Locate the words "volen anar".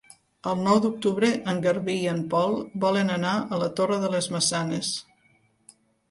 2.85-3.33